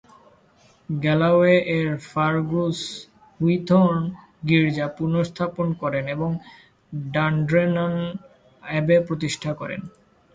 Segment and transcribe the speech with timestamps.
[0.89, 2.79] Galloway এর ফার্গুস
[3.39, 4.01] হুইথোর্ন
[4.47, 6.29] গির্জা পুনর্স্থাপন করেন এবং
[7.13, 7.95] ডান্ড্রেননান
[8.63, 9.81] অ্যাবে প্রতিষ্ঠা করেন।